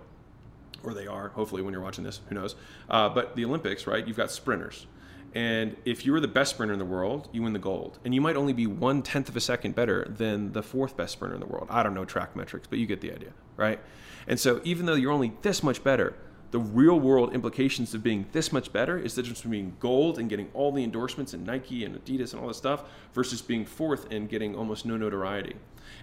or 0.83 0.93
they 0.93 1.07
are, 1.07 1.29
hopefully, 1.29 1.61
when 1.61 1.73
you're 1.73 1.81
watching 1.81 2.03
this, 2.03 2.19
who 2.27 2.35
knows. 2.35 2.55
Uh, 2.89 3.07
but 3.07 3.37
the 3.37 3.45
Olympics, 3.45 3.87
right, 3.87 4.05
you've 4.05 4.17
got 4.17 4.29
sprinters. 4.29 4.85
And 5.33 5.75
if 5.83 6.05
you 6.05 6.11
were 6.11 6.19
the 6.19 6.27
best 6.27 6.51
sprinter 6.51 6.73
in 6.73 6.79
the 6.79 6.85
world, 6.85 7.27
you 7.31 7.41
win 7.41 7.53
the 7.53 7.59
gold. 7.59 7.97
And 8.05 8.13
you 8.13 8.21
might 8.21 8.35
only 8.35 8.53
be 8.53 8.67
one 8.67 9.01
tenth 9.01 9.29
of 9.29 9.35
a 9.35 9.41
second 9.41 9.73
better 9.73 10.05
than 10.07 10.51
the 10.51 10.61
fourth 10.61 10.95
best 10.95 11.13
sprinter 11.13 11.33
in 11.33 11.41
the 11.41 11.47
world. 11.47 11.67
I 11.71 11.81
don't 11.81 11.95
know 11.95 12.05
track 12.05 12.35
metrics, 12.35 12.67
but 12.67 12.77
you 12.77 12.85
get 12.85 13.01
the 13.01 13.11
idea, 13.11 13.31
right? 13.57 13.79
And 14.27 14.39
so 14.39 14.61
even 14.63 14.85
though 14.85 14.93
you're 14.93 15.11
only 15.11 15.33
this 15.41 15.63
much 15.63 15.83
better, 15.83 16.15
the 16.51 16.59
real 16.59 16.99
world 16.99 17.33
implications 17.33 17.95
of 17.95 18.03
being 18.03 18.27
this 18.31 18.53
much 18.53 18.71
better 18.71 18.95
is 18.95 19.15
the 19.15 19.23
difference 19.23 19.41
between 19.41 19.75
gold 19.79 20.19
and 20.19 20.29
getting 20.29 20.51
all 20.53 20.71
the 20.71 20.83
endorsements 20.83 21.33
and 21.33 21.43
Nike 21.47 21.83
and 21.83 21.95
Adidas 21.95 22.31
and 22.31 22.39
all 22.39 22.47
this 22.47 22.57
stuff 22.57 22.83
versus 23.13 23.41
being 23.41 23.65
fourth 23.65 24.11
and 24.11 24.29
getting 24.29 24.55
almost 24.55 24.85
no 24.85 24.95
notoriety. 24.95 25.55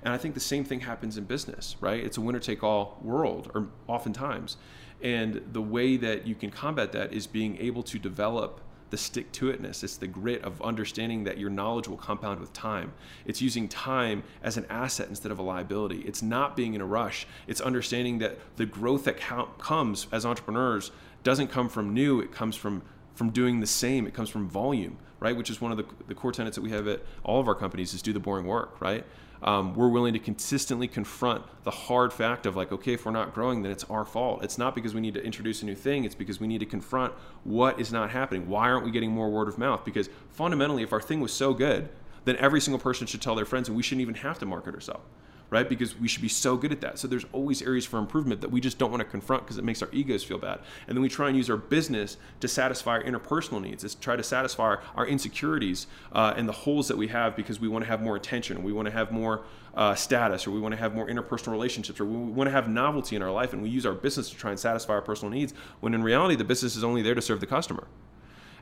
And 0.03 0.13
I 0.13 0.19
think 0.19 0.35
the 0.35 0.41
same 0.41 0.65
thing 0.65 0.81
happens 0.81 1.17
in 1.17 1.23
business, 1.23 1.77
right? 1.81 2.03
It's 2.05 2.17
a 2.17 2.21
winner 2.21 2.41
take 2.41 2.65
all 2.65 2.99
world, 3.01 3.53
or 3.55 3.69
oftentimes. 3.87 4.57
And 5.01 5.41
the 5.53 5.63
way 5.63 5.97
that 5.99 6.27
you 6.27 6.35
can 6.35 6.51
combat 6.51 6.91
that 6.93 7.13
is 7.13 7.29
being 7.29 7.57
able 7.59 7.85
to 7.85 8.01
develop 8.01 8.61
the 8.91 8.97
stick 8.97 9.31
to 9.33 9.53
itness. 9.53 9.83
It's 9.83 9.97
the 9.97 10.07
grit 10.07 10.43
of 10.43 10.61
understanding 10.63 11.25
that 11.25 11.39
your 11.39 11.51
knowledge 11.51 11.89
will 11.89 11.97
compound 11.97 12.41
with 12.41 12.53
time. 12.53 12.93
It's 13.25 13.41
using 13.41 13.69
time 13.69 14.23
as 14.43 14.57
an 14.57 14.67
asset 14.69 15.09
instead 15.09 15.33
of 15.33 15.39
a 15.39 15.43
liability. 15.43 16.01
It's 16.01 16.23
not 16.23 16.57
being 16.57 16.75
in 16.75 16.81
a 16.81 16.87
rush. 16.87 17.27
It's 17.47 17.61
understanding 17.61 18.19
that 18.19 18.39
the 18.57 18.67
growth 18.67 19.05
that 19.05 19.19
comes 19.19 20.07
as 20.13 20.27
entrepreneurs 20.27 20.91
doesn't 21.23 21.49
come 21.49 21.69
from 21.69 21.95
new, 21.95 22.21
it 22.21 22.33
comes 22.33 22.57
from 22.57 22.83
from 23.15 23.31
doing 23.31 23.61
the 23.61 23.67
same. 23.67 24.07
It 24.07 24.15
comes 24.15 24.29
from 24.29 24.49
volume, 24.49 24.99
right? 25.19 25.37
Which 25.37 25.51
is 25.51 25.61
one 25.61 25.73
of 25.73 25.79
the, 25.79 25.85
the 26.09 26.15
core 26.15 26.33
tenets 26.33 26.57
that 26.57 26.63
we 26.63 26.71
have 26.71 26.87
at 26.89 27.03
all 27.25 27.41
of 27.41 27.49
our 27.49 27.55
companies 27.55 27.95
is 27.95 28.03
do 28.03 28.13
the 28.13 28.21
boring 28.21 28.47
work, 28.47 28.81
right? 28.81 29.05
um, 29.43 29.75
we're 29.75 29.89
willing 29.89 30.13
to 30.13 30.19
consistently 30.19 30.87
confront 30.87 31.45
the 31.65 31.71
hard 31.71 32.13
fact 32.13 32.47
of 32.47 32.57
like, 32.57 32.73
okay, 32.73 32.93
if 32.93 33.07
we're 33.07 33.13
not 33.13 33.35
growing, 33.35 33.63
then 33.63 33.73
it's 33.73 33.85
our 33.85 34.05
fault. 34.05 34.45
It's 34.45 34.59
not 34.59 34.75
because 34.75 34.95
we 34.95 35.01
need 35.01 35.15
to 35.15 35.25
introduce 35.25 35.63
a 35.63 35.67
new 35.67 35.75
thing. 35.75 36.05
It's 36.05 36.15
because 36.15 36.41
we 36.41 36.47
need 36.47 36.61
to 36.61 36.67
confront 36.67 37.15
what 37.45 37.81
is 37.81 37.93
not 37.93 38.11
happening. 38.11 38.49
Why 38.49 38.71
aren't 38.71 38.85
we 38.85 38.91
getting 38.91 39.11
more 39.11 39.31
word 39.31 39.49
of 39.49 39.57
mouth? 39.57 39.85
Because 39.85 40.11
fundamentally, 40.29 40.83
if 40.83 40.93
our 40.93 41.01
thing 41.01 41.21
was 41.21 41.33
so 41.33 41.55
good, 41.55 41.89
then 42.25 42.37
every 42.37 42.61
single 42.61 42.79
person 42.79 43.07
should 43.07 43.23
tell 43.23 43.35
their 43.35 43.47
friends, 43.47 43.69
and 43.69 43.77
we 43.77 43.83
shouldn't 43.83 44.03
even 44.03 44.17
have 44.17 44.39
to 44.41 44.47
market 44.47 44.75
ourselves 44.75 45.05
right? 45.51 45.69
Because 45.69 45.99
we 45.99 46.09
should 46.09 46.23
be 46.23 46.29
so 46.29 46.57
good 46.57 46.73
at 46.73 46.81
that. 46.81 46.99
So 46.99 47.09
there's 47.09 47.27
always 47.33 47.61
areas 47.61 47.85
for 47.85 47.99
improvement 47.99 48.41
that 48.41 48.51
we 48.51 48.61
just 48.61 48.79
don't 48.79 48.91
want 48.91 49.01
to 49.01 49.09
confront 49.09 49.43
because 49.45 49.59
it 49.59 49.65
makes 49.65 49.83
our 49.83 49.89
egos 49.93 50.23
feel 50.23 50.39
bad. 50.39 50.61
And 50.87 50.97
then 50.97 51.03
we 51.03 51.09
try 51.09 51.29
and 51.29 51.37
use 51.37 51.51
our 51.51 51.57
business 51.57 52.17
to 52.39 52.49
satisfy 52.49 52.93
our 52.93 53.03
interpersonal 53.03 53.61
needs. 53.61 53.83
It's 53.83 53.97
try 53.97 54.17
to 54.17 54.23
satisfy 54.23 54.77
our 54.95 55.07
insecurities 55.07 55.89
uh, 56.13 56.35
and 56.37 56.49
the 56.49 56.53
holes 56.53 56.89
that 56.89 56.97
we 56.97 57.09
have 57.09 57.35
because 57.37 57.61
we 57.61 57.69
want 57.69 57.85
to 57.85 57.89
have 57.89 58.01
more 58.01 58.17
attention, 58.17 58.63
we 58.63 58.73
want 58.73 58.87
to 58.87 58.93
have 58.93 59.11
more 59.11 59.43
uh, 59.75 59.95
status, 59.95 60.47
or 60.47 60.51
we 60.51 60.61
want 60.61 60.73
to 60.73 60.79
have 60.79 60.95
more 60.95 61.07
interpersonal 61.07 61.53
relationships, 61.53 62.01
or 62.01 62.05
we 62.05 62.17
want 62.17 62.49
to 62.49 62.53
have 62.53 62.69
novelty 62.69 63.17
in 63.17 63.23
our 63.23 63.31
life, 63.31 63.53
and 63.53 63.63
we 63.63 63.69
use 63.69 63.87
our 63.87 63.93
business 63.93 64.31
to 64.31 64.37
try 64.37 64.51
and 64.51 64.59
satisfy 64.59 64.95
our 64.95 65.03
personal 65.03 65.31
needs. 65.31 65.55
When 65.81 65.95
in 65.95 66.03
reality, 66.03 66.37
the 66.37 66.45
business 66.45 66.77
is 66.77 66.85
only 66.85 67.03
there 67.03 67.15
to 67.15 67.23
serve 67.23 67.41
the 67.41 67.47
customer. 67.47 67.87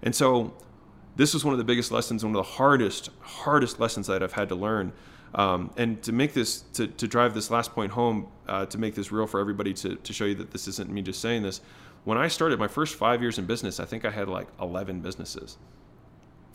And 0.03 0.15
so 0.15 0.55
this 1.17 1.35
was 1.35 1.45
one 1.45 1.53
of 1.53 1.59
the 1.59 1.65
biggest 1.65 1.91
lessons, 1.91 2.25
one 2.25 2.33
of 2.33 2.37
the 2.37 2.53
hardest, 2.53 3.11
hardest 3.21 3.81
lessons 3.81 4.07
that 4.07 4.23
I've 4.23 4.35
had 4.35 4.49
to 4.51 4.55
learn 4.55 4.93
um, 5.35 5.71
and 5.77 6.03
to 6.03 6.13
make 6.13 6.33
this, 6.33 6.63
to, 6.75 6.87
to 6.87 7.07
drive 7.07 7.35
this 7.35 7.51
last 7.51 7.73
point 7.73 7.93
home, 7.93 8.29
uh, 8.47 8.67
to 8.67 8.79
make 8.79 8.95
this 8.95 9.13
real 9.13 9.27
for 9.27 9.41
everybody, 9.41 9.75
to, 9.75 9.97
to 9.97 10.13
show 10.13 10.25
you 10.25 10.35
that 10.37 10.51
this 10.51 10.69
isn't 10.69 10.91
me 10.91 11.03
just 11.03 11.21
saying 11.21 11.43
this, 11.43 11.61
when 12.05 12.17
I 12.17 12.29
started 12.29 12.59
my 12.59 12.69
first 12.69 12.95
five 12.95 13.21
years 13.21 13.39
in 13.39 13.47
business, 13.47 13.79
I 13.81 13.85
think 13.85 14.05
I 14.05 14.11
had 14.11 14.29
like 14.29 14.49
11 14.61 15.01
businesses. 15.01 15.59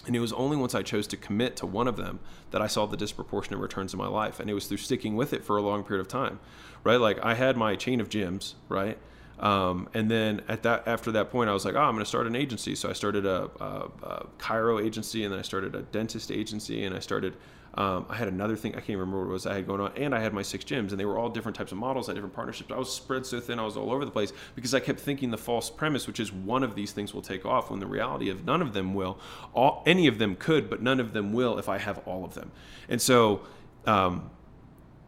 And 0.06 0.16
it 0.16 0.20
was 0.20 0.34
only 0.34 0.58
once 0.58 0.76
I 0.76 0.82
chose 0.82 1.08
to 1.08 1.18
commit 1.18 1.56
to 1.58 1.66
one 1.66 1.88
of 1.88 1.96
them 1.96 2.20
that 2.52 2.62
I 2.62 2.68
saw 2.68 2.86
the 2.86 2.98
disproportionate 2.98 3.60
returns 3.60 3.94
in 3.94 4.00
my 4.00 4.08
life. 4.08 4.40
And 4.40 4.50
it 4.50 4.54
was 4.54 4.68
through 4.68 4.78
sticking 4.78 5.16
with 5.16 5.32
it 5.32 5.46
for 5.46 5.56
a 5.58 5.62
long 5.62 5.84
period 5.84 6.02
of 6.02 6.08
time, 6.08 6.40
right? 6.84 6.98
Like 6.98 7.20
I 7.24 7.36
had 7.36 7.56
my 7.56 7.76
chain 7.76 8.02
of 8.02 8.10
gyms, 8.10 8.56
right? 8.68 8.98
Um, 9.40 9.90
and 9.94 10.10
then 10.12 10.42
at 10.48 10.64
that, 10.64 10.88
after 10.88 11.12
that 11.14 11.30
point, 11.30 11.50
I 11.50 11.54
was 11.54 11.66
like, 11.66 11.76
oh, 11.76 11.82
I'm 11.82 11.94
going 11.94 12.04
to 12.04 12.10
start 12.10 12.28
an 12.28 12.36
agency. 12.36 12.76
So 12.76 12.90
I 12.90 12.94
started 12.94 13.26
a, 13.26 13.50
a, 13.60 13.90
a 14.04 14.28
chiro 14.40 14.84
agency, 14.84 15.24
and 15.24 15.32
then 15.32 15.40
I 15.40 15.44
started 15.44 15.76
a 15.76 15.82
dentist 15.82 16.32
agency, 16.32 16.86
and 16.86 16.96
I 16.96 17.00
started 17.00 17.36
Um, 17.76 18.06
I 18.08 18.16
had 18.16 18.28
another 18.28 18.56
thing 18.56 18.74
I 18.76 18.82
can't 18.82 19.00
remember 19.00 19.22
what 19.22 19.30
it 19.30 19.34
was 19.34 19.48
I 19.48 19.56
had 19.56 19.66
going 19.68 19.82
on, 19.82 19.92
and 19.96 20.14
I 20.14 20.20
had 20.20 20.34
my 20.34 20.42
six 20.42 20.64
gyms, 20.64 20.92
and 20.92 21.00
they 21.00 21.06
were 21.06 21.18
all 21.18 21.30
different 21.30 21.56
types 21.56 21.72
of 21.72 21.78
models, 21.78 22.08
had 22.08 22.16
different 22.16 22.36
partnerships. 22.36 22.72
I 22.72 22.78
was 22.78 22.94
spread 22.94 23.26
so 23.26 23.40
thin, 23.40 23.58
I 23.60 23.66
was 23.66 23.78
all 23.78 23.92
over 23.92 24.06
the 24.06 24.12
place 24.12 24.32
because 24.56 24.74
I 24.74 24.80
kept 24.80 25.00
thinking 25.00 25.32
the 25.32 25.38
false 25.38 25.70
premise, 25.70 26.06
which 26.06 26.20
is 26.20 26.32
one 26.32 26.64
of 26.64 26.76
these 26.76 26.92
things 26.92 27.14
will 27.14 27.22
take 27.22 27.46
off, 27.46 27.72
when 27.72 27.80
the 27.80 27.88
reality 27.88 28.30
of 28.30 28.46
none 28.46 28.62
of 28.62 28.74
them 28.74 28.94
will. 28.94 29.18
All, 29.54 29.84
any 29.86 30.08
of 30.08 30.20
them 30.20 30.36
could, 30.36 30.70
but 30.70 30.82
none 30.82 31.00
of 31.00 31.14
them 31.14 31.34
will 31.34 31.58
if 31.58 31.68
I 31.68 31.78
have 31.80 32.00
all 32.08 32.24
of 32.24 32.34
them. 32.34 32.52
And 32.90 33.02
so. 33.02 33.42
Um, 33.86 34.30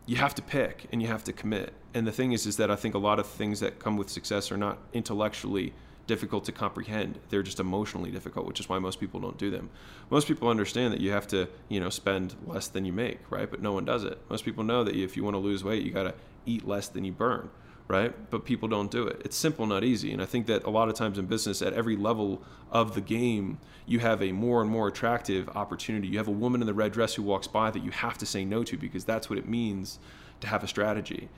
you 0.05 0.17
have 0.17 0.35
to 0.35 0.41
pick 0.41 0.85
and 0.91 1.01
you 1.01 1.07
have 1.07 1.23
to 1.23 1.33
commit. 1.33 1.73
And 1.93 2.05
the 2.05 2.11
thing 2.11 2.31
is, 2.31 2.45
is 2.45 2.57
that 2.57 2.69
I 2.69 2.75
think 2.75 2.93
a 2.93 2.99
lot 2.99 3.19
of 3.19 3.25
things 3.25 3.59
that 3.61 3.79
come 3.79 3.97
with 3.97 4.09
success 4.09 4.51
are 4.51 4.57
not 4.57 4.77
intellectually 4.93 5.73
difficult 6.07 6.45
to 6.45 6.51
comprehend. 6.51 7.19
They're 7.29 7.43
just 7.43 7.59
emotionally 7.59 8.11
difficult, 8.11 8.45
which 8.45 8.59
is 8.59 8.69
why 8.69 8.79
most 8.79 8.99
people 8.99 9.19
don't 9.19 9.37
do 9.37 9.49
them. 9.49 9.69
Most 10.09 10.27
people 10.27 10.49
understand 10.49 10.93
that 10.93 11.01
you 11.01 11.11
have 11.11 11.27
to, 11.27 11.47
you 11.69 11.79
know, 11.79 11.89
spend 11.89 12.35
less 12.45 12.67
than 12.67 12.85
you 12.85 12.93
make, 12.93 13.19
right? 13.29 13.49
But 13.49 13.61
no 13.61 13.73
one 13.73 13.85
does 13.85 14.03
it. 14.03 14.19
Most 14.29 14.45
people 14.45 14.63
know 14.63 14.83
that 14.83 14.95
if 14.95 15.17
you 15.17 15.23
want 15.23 15.35
to 15.35 15.39
lose 15.39 15.63
weight, 15.63 15.83
you 15.83 15.91
got 15.91 16.03
to 16.03 16.13
eat 16.45 16.67
less 16.67 16.87
than 16.87 17.03
you 17.03 17.11
burn, 17.11 17.49
right? 17.87 18.13
But 18.29 18.45
people 18.45 18.67
don't 18.67 18.91
do 18.91 19.07
it. 19.07 19.21
It's 19.25 19.35
simple, 19.35 19.65
not 19.65 19.83
easy. 19.83 20.11
And 20.11 20.21
I 20.21 20.25
think 20.25 20.45
that 20.47 20.63
a 20.63 20.69
lot 20.69 20.89
of 20.89 20.95
times 20.95 21.17
in 21.17 21.25
business, 21.25 21.61
at 21.61 21.73
every 21.73 21.95
level 21.95 22.43
of 22.71 22.93
the 22.93 23.01
game, 23.01 23.57
you 23.87 23.99
have 23.99 24.21
a 24.21 24.31
more 24.31 24.61
and 24.61 24.69
more 24.69 24.87
attractive 24.87 25.49
opportunity. 25.49 26.07
You 26.07 26.17
have 26.17 26.27
a 26.27 26.31
woman 26.31 26.61
in 26.61 26.67
the 26.67 26.73
red 26.73 26.91
dress 26.91 27.15
who 27.15 27.23
walks 27.23 27.47
by 27.47 27.71
that 27.71 27.83
you 27.83 27.91
have 27.91 28.17
to 28.19 28.25
say 28.25 28.45
no 28.45 28.63
to 28.63 28.77
because 28.77 29.05
that's 29.05 29.29
what 29.29 29.39
it 29.39 29.47
means 29.47 29.99
to 30.41 30.47
have 30.47 30.63
a 30.63 30.67
strategy. 30.67 31.29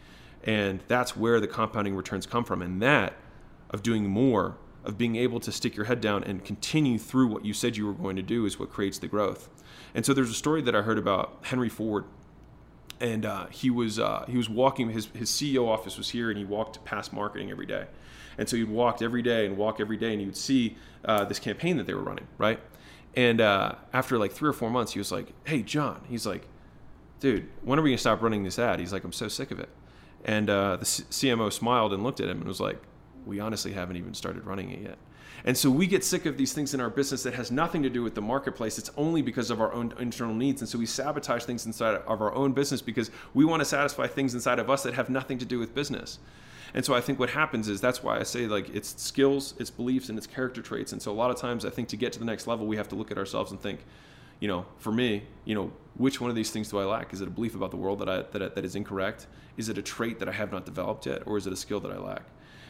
And 0.44 0.82
that's 0.88 1.16
where 1.16 1.40
the 1.40 1.48
compounding 1.48 1.96
returns 1.96 2.26
come 2.26 2.44
from. 2.44 2.62
And 2.62 2.82
that 2.82 3.14
of 3.70 3.84
doing 3.84 4.08
more, 4.08 4.58
of 4.84 4.98
being 4.98 5.16
able 5.16 5.40
to 5.42 5.52
stick 5.52 5.76
your 5.76 5.86
head 5.86 6.00
down 6.02 6.24
and 6.24 6.44
continue 6.44 6.98
through 6.98 7.28
what 7.28 7.44
you 7.44 7.54
said 7.54 7.76
you 7.76 7.86
were 7.86 7.94
going 7.94 8.16
to 8.16 8.22
do 8.22 8.46
is 8.46 8.58
what 8.60 8.70
creates 8.70 8.98
the 8.98 9.08
growth. 9.08 9.50
And 9.94 10.06
so 10.06 10.14
there's 10.14 10.30
a 10.30 10.36
story 10.36 10.62
that 10.62 10.76
I 10.76 10.82
heard 10.82 10.98
about 10.98 11.38
Henry 11.44 11.70
Ford. 11.70 12.06
And 13.00 13.26
uh, 13.26 13.46
he 13.48 13.70
was 13.70 14.00
uh, 14.00 14.26
he 14.28 14.38
was 14.38 14.50
walking 14.50 14.90
his 14.90 15.06
his 15.14 15.30
CEO 15.30 15.68
office 15.68 16.00
was 16.00 16.10
here, 16.10 16.32
and 16.32 16.40
he 16.40 16.44
walked 16.44 16.84
past 16.84 17.14
marketing 17.14 17.52
every 17.52 17.68
day, 17.68 17.86
and 18.40 18.50
so 18.50 18.58
he'd 18.58 18.70
walked 18.70 19.04
every 19.04 19.22
day 19.22 19.46
and 19.46 19.56
walk 19.56 19.80
every 19.80 19.98
day, 19.98 20.14
and 20.14 20.20
you 20.20 20.26
would 20.26 20.36
see 20.36 20.78
uh, 21.06 21.24
this 21.24 21.38
campaign 21.38 21.78
that 21.78 21.86
they 21.86 21.94
were 21.94 22.02
running, 22.02 22.26
right? 22.40 22.60
And 23.16 23.40
uh, 23.40 23.76
after 23.94 24.18
like 24.18 24.32
three 24.32 24.50
or 24.50 24.54
four 24.54 24.72
months, 24.72 24.94
he 24.94 25.00
was 25.00 25.12
like, 25.12 25.32
"Hey, 25.44 25.62
John," 25.62 26.02
he's 26.10 26.26
like, 26.26 26.48
"Dude, 27.20 27.48
when 27.62 27.78
are 27.78 27.84
we 27.84 27.92
gonna 27.92 28.00
stop 28.00 28.24
running 28.24 28.44
this 28.44 28.58
ad?" 28.58 28.80
He's 28.80 28.92
like, 28.94 29.04
"I'm 29.04 29.14
so 29.14 29.28
sick 29.28 29.52
of 29.52 29.60
it." 29.60 29.70
And 30.26 30.50
uh, 30.50 30.78
the 30.78 30.86
C- 30.86 31.04
CMO 31.04 31.54
smiled 31.54 31.94
and 31.94 32.02
looked 32.02 32.20
at 32.20 32.30
him 32.30 32.40
and 32.40 32.48
was 32.48 32.60
like, 32.60 32.82
we 33.28 33.40
honestly 33.40 33.74
haven't 33.74 33.98
even 33.98 34.14
started 34.14 34.46
running 34.46 34.72
it 34.72 34.82
yet. 34.82 34.98
And 35.46 35.56
so 35.56 35.70
we 35.70 35.88
get 35.88 36.04
sick 36.04 36.26
of 36.26 36.38
these 36.38 36.54
things 36.54 36.74
in 36.74 36.82
our 36.82 36.90
business 36.90 37.24
that 37.24 37.34
has 37.36 37.52
nothing 37.52 37.84
to 37.84 37.90
do 37.90 38.04
with 38.04 38.16
the 38.16 38.22
marketplace. 38.22 38.78
It's 38.78 38.90
only 38.98 39.22
because 39.22 39.52
of 39.52 39.62
our 39.62 39.72
own 39.72 39.94
internal 40.00 40.34
needs. 40.34 40.62
And 40.62 40.70
so 40.70 40.80
we 40.80 40.86
sabotage 40.86 41.44
things 41.44 41.66
inside 41.66 41.96
of 41.96 42.22
our 42.22 42.34
own 42.34 42.54
business 42.54 42.82
because 42.82 43.12
we 43.34 43.46
want 43.46 43.62
to 43.62 43.66
satisfy 43.66 44.08
things 44.08 44.34
inside 44.34 44.60
of 44.60 44.70
us 44.70 44.84
that 44.84 44.96
have 44.96 45.10
nothing 45.10 45.38
to 45.38 45.46
do 45.46 45.60
with 45.60 45.76
business. 45.76 46.20
And 46.74 46.84
so 46.84 46.94
I 46.94 47.02
think 47.02 47.20
what 47.20 47.30
happens 47.30 47.70
is 47.70 47.80
that's 47.80 48.04
why 48.04 48.20
I 48.20 48.24
say 48.24 48.48
like 48.48 48.70
it's 48.76 49.02
skills, 49.02 49.54
it's 49.58 49.70
beliefs, 49.70 50.10
and 50.10 50.18
it's 50.18 50.28
character 50.28 50.62
traits. 50.62 50.92
And 50.92 51.02
so 51.02 51.12
a 51.12 51.14
lot 51.14 51.32
of 51.32 51.38
times 51.38 51.66
I 51.66 51.70
think 51.70 51.88
to 51.90 51.98
get 51.98 52.14
to 52.14 52.20
the 52.20 52.26
next 52.26 52.48
level, 52.48 52.66
we 52.68 52.78
have 52.78 52.90
to 52.90 52.96
look 52.96 53.12
at 53.12 53.18
ourselves 53.18 53.52
and 53.52 53.62
think, 53.62 53.86
you 54.40 54.48
know, 54.48 54.66
for 54.78 54.92
me, 54.92 55.24
you 55.46 55.56
know, 55.56 55.72
which 55.96 56.20
one 56.20 56.30
of 56.30 56.36
these 56.36 56.52
things 56.52 56.70
do 56.70 56.78
I 56.78 56.86
lack? 56.86 57.14
Is 57.14 57.22
it 57.22 57.28
a 57.28 57.32
belief 57.32 57.56
about 57.56 57.72
the 57.72 57.78
world 57.78 58.00
that 58.00 58.10
I 58.10 58.24
that, 58.38 58.56
that 58.56 58.66
is 58.66 58.76
incorrect? 58.76 59.28
Is 59.56 59.70
it 59.70 59.78
a 59.78 59.82
trait 59.82 60.20
that 60.20 60.30
I 60.30 60.34
have 60.34 60.52
not 60.52 60.66
developed 60.66 61.06
yet, 61.06 61.24
or 61.26 61.38
is 61.38 61.48
it 61.48 61.54
a 61.54 61.56
skill 61.56 61.80
that 61.80 61.92
I 61.92 61.98
lack? 61.98 62.24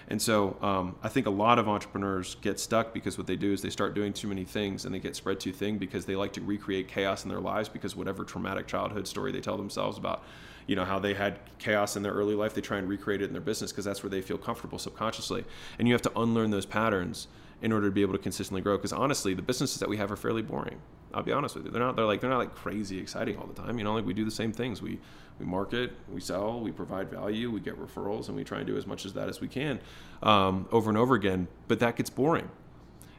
And 0.09 0.21
so 0.21 0.55
um, 0.61 0.95
I 1.03 1.09
think 1.09 1.25
a 1.25 1.31
lot 1.31 1.59
of 1.59 1.67
entrepreneurs 1.67 2.35
get 2.41 2.59
stuck 2.59 2.93
because 2.93 3.17
what 3.17 3.27
they 3.27 3.35
do 3.35 3.51
is 3.51 3.61
they 3.61 3.69
start 3.69 3.93
doing 3.93 4.13
too 4.13 4.27
many 4.27 4.45
things 4.45 4.85
and 4.85 4.95
they 4.95 4.99
get 4.99 5.15
spread 5.15 5.39
too 5.39 5.51
thin 5.51 5.77
because 5.77 6.05
they 6.05 6.15
like 6.15 6.33
to 6.33 6.41
recreate 6.41 6.87
chaos 6.87 7.23
in 7.23 7.29
their 7.29 7.41
lives 7.41 7.67
because 7.67 7.95
whatever 7.95 8.23
traumatic 8.23 8.67
childhood 8.67 9.07
story 9.07 9.31
they 9.31 9.41
tell 9.41 9.57
themselves 9.57 9.97
about 9.97 10.23
you 10.65 10.75
know 10.75 10.85
how 10.85 10.97
they 10.97 11.13
had 11.13 11.39
chaos 11.59 11.97
in 11.97 12.03
their 12.03 12.13
early 12.13 12.35
life 12.35 12.53
they 12.53 12.61
try 12.61 12.77
and 12.77 12.87
recreate 12.87 13.21
it 13.21 13.25
in 13.25 13.33
their 13.33 13.41
business 13.41 13.71
because 13.71 13.85
that's 13.85 14.01
where 14.01 14.09
they 14.09 14.21
feel 14.21 14.37
comfortable 14.37 14.79
subconsciously. 14.79 15.43
And 15.77 15.87
you 15.87 15.93
have 15.93 16.01
to 16.03 16.19
unlearn 16.19 16.51
those 16.51 16.65
patterns 16.65 17.27
in 17.61 17.71
order 17.71 17.87
to 17.87 17.91
be 17.91 18.01
able 18.01 18.13
to 18.13 18.19
consistently 18.19 18.61
grow 18.61 18.77
because 18.77 18.93
honestly 18.93 19.33
the 19.33 19.41
businesses 19.41 19.79
that 19.79 19.89
we 19.89 19.97
have 19.97 20.11
are 20.11 20.15
fairly 20.15 20.41
boring. 20.41 20.79
I'll 21.13 21.23
be 21.23 21.31
honest 21.31 21.55
with 21.55 21.65
you. 21.65 21.71
They're 21.71 21.81
not 21.81 21.95
they're 21.95 22.05
like 22.05 22.21
they're 22.21 22.29
not 22.29 22.37
like 22.37 22.53
crazy 22.53 22.99
exciting 22.99 23.37
all 23.37 23.47
the 23.47 23.59
time 23.59 23.77
you 23.77 23.83
know? 23.83 23.93
Like 23.93 24.05
we 24.05 24.13
do 24.13 24.25
the 24.25 24.31
same 24.31 24.51
things. 24.51 24.81
We 24.81 24.99
we 25.39 25.45
market 25.45 25.93
we 26.11 26.21
sell 26.21 26.59
we 26.59 26.71
provide 26.71 27.09
value 27.09 27.49
we 27.49 27.59
get 27.59 27.79
referrals 27.79 28.27
and 28.27 28.35
we 28.35 28.43
try 28.43 28.59
and 28.59 28.67
do 28.67 28.77
as 28.77 28.85
much 28.85 29.05
as 29.05 29.13
that 29.13 29.29
as 29.29 29.41
we 29.41 29.47
can 29.47 29.79
um, 30.23 30.67
over 30.71 30.89
and 30.89 30.97
over 30.97 31.15
again 31.15 31.47
but 31.67 31.79
that 31.79 31.95
gets 31.95 32.09
boring. 32.09 32.49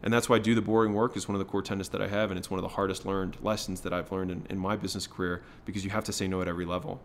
And 0.01 0.13
that's 0.13 0.29
why 0.29 0.39
do 0.39 0.55
the 0.55 0.63
boring 0.63 0.95
work 0.95 1.17
is 1.17 1.27
one 1.27 1.35
of 1.35 1.41
the 1.41 1.45
core 1.45 1.63
tenets 1.63 1.89
that 1.89 2.01
i 2.01 2.07
have 2.07 2.31
and 2.31 2.39
it's 2.39 2.51
one 2.51 2.59
of 2.59 2.63
the 2.63 2.75
hardest 2.77 3.05
learned 3.05 3.37
lessons 3.43 3.81
that 3.81 3.93
i've 3.93 4.13
learned 4.13 4.31
in, 4.31 4.47
in 4.51 4.59
my 4.59 4.77
business 4.77 5.09
career 5.09 5.43
because 5.65 5.83
you 5.85 5.91
have 5.91 6.05
to 6.05 6.13
say 6.13 6.29
no 6.29 6.41
at 6.41 6.47
every 6.49 6.65
level. 6.65 7.01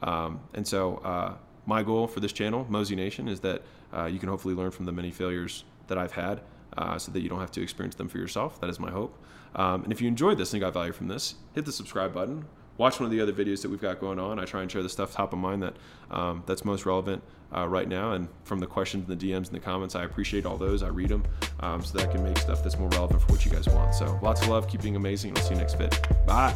Um, 0.00 0.40
and 0.54 0.66
so 0.68 0.98
uh, 0.98 1.34
my 1.64 1.82
goal 1.82 2.06
for 2.06 2.20
this 2.20 2.32
channel 2.32 2.64
Mozi 2.70 2.94
Nation 2.94 3.26
is 3.26 3.40
that 3.40 3.62
uh, 3.92 4.04
you 4.04 4.18
can 4.20 4.28
hopefully 4.28 4.54
learn 4.54 4.70
from 4.70 4.84
the 4.84 4.92
many 4.92 5.10
failures 5.10 5.64
that 5.88 5.98
i've 5.98 6.12
had 6.12 6.40
uh, 6.76 6.98
so 6.98 7.12
that 7.12 7.20
you 7.20 7.28
don't 7.28 7.40
have 7.40 7.50
to 7.52 7.62
experience 7.62 7.94
them 7.94 8.08
for 8.08 8.18
yourself. 8.18 8.60
That 8.60 8.70
is 8.70 8.78
my 8.78 8.90
hope. 8.90 9.16
Um, 9.54 9.84
and 9.84 9.92
if 9.92 10.00
you 10.00 10.08
enjoyed 10.08 10.38
this 10.38 10.52
and 10.52 10.60
got 10.60 10.74
value 10.74 10.92
from 10.92 11.08
this, 11.08 11.36
hit 11.54 11.64
the 11.64 11.72
subscribe 11.72 12.12
button. 12.12 12.44
Watch 12.78 13.00
one 13.00 13.06
of 13.06 13.10
the 13.10 13.20
other 13.22 13.32
videos 13.32 13.62
that 13.62 13.70
we've 13.70 13.80
got 13.80 14.00
going 14.00 14.18
on. 14.18 14.38
I 14.38 14.44
try 14.44 14.60
and 14.60 14.70
share 14.70 14.82
the 14.82 14.88
stuff 14.88 15.12
top 15.12 15.32
of 15.32 15.38
mind 15.38 15.62
that 15.62 15.76
um, 16.10 16.42
that's 16.46 16.64
most 16.64 16.84
relevant 16.84 17.22
uh, 17.54 17.66
right 17.66 17.88
now. 17.88 18.12
And 18.12 18.28
from 18.44 18.58
the 18.58 18.66
questions 18.66 19.08
and 19.08 19.18
the 19.18 19.28
DMs 19.28 19.46
and 19.46 19.56
the 19.56 19.60
comments, 19.60 19.94
I 19.94 20.04
appreciate 20.04 20.44
all 20.44 20.58
those. 20.58 20.82
I 20.82 20.88
read 20.88 21.08
them 21.08 21.24
um, 21.60 21.82
so 21.82 21.96
that 21.96 22.08
I 22.08 22.12
can 22.12 22.22
make 22.22 22.36
stuff 22.36 22.62
that's 22.62 22.78
more 22.78 22.90
relevant 22.90 23.22
for 23.22 23.32
what 23.32 23.44
you 23.46 23.50
guys 23.50 23.66
want. 23.68 23.94
So 23.94 24.18
lots 24.22 24.42
of 24.42 24.48
love. 24.48 24.68
Keep 24.68 24.82
being 24.82 24.96
amazing. 24.96 25.36
I'll 25.36 25.42
see 25.42 25.54
you 25.54 25.60
next 25.60 25.74
vid. 25.74 25.96
Bye. 26.26 26.54